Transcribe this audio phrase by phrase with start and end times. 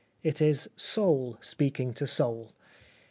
[0.23, 2.53] It is soul speaking to soul.